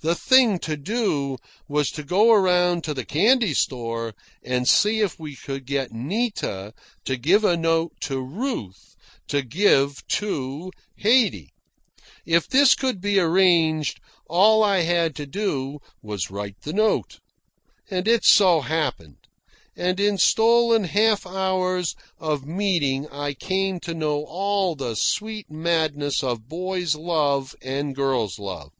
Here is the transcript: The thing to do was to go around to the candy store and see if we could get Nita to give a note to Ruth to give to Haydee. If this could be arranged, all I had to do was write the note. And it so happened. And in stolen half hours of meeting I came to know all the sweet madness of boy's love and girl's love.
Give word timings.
The 0.00 0.14
thing 0.14 0.58
to 0.60 0.74
do 0.78 1.36
was 1.68 1.90
to 1.90 2.02
go 2.02 2.32
around 2.32 2.82
to 2.84 2.94
the 2.94 3.04
candy 3.04 3.52
store 3.52 4.14
and 4.42 4.66
see 4.66 5.00
if 5.00 5.18
we 5.20 5.36
could 5.36 5.66
get 5.66 5.92
Nita 5.92 6.72
to 7.04 7.16
give 7.18 7.44
a 7.44 7.58
note 7.58 7.92
to 8.04 8.22
Ruth 8.22 8.94
to 9.28 9.42
give 9.42 10.02
to 10.16 10.70
Haydee. 10.96 11.50
If 12.24 12.48
this 12.48 12.74
could 12.74 13.02
be 13.02 13.18
arranged, 13.18 14.00
all 14.28 14.64
I 14.64 14.78
had 14.78 15.14
to 15.16 15.26
do 15.26 15.80
was 16.00 16.30
write 16.30 16.62
the 16.62 16.72
note. 16.72 17.18
And 17.90 18.08
it 18.08 18.24
so 18.24 18.62
happened. 18.62 19.28
And 19.76 20.00
in 20.00 20.16
stolen 20.16 20.84
half 20.84 21.26
hours 21.26 21.94
of 22.18 22.46
meeting 22.46 23.06
I 23.08 23.34
came 23.34 23.78
to 23.80 23.92
know 23.92 24.24
all 24.24 24.74
the 24.74 24.94
sweet 24.94 25.50
madness 25.50 26.24
of 26.24 26.48
boy's 26.48 26.94
love 26.94 27.54
and 27.60 27.94
girl's 27.94 28.38
love. 28.38 28.70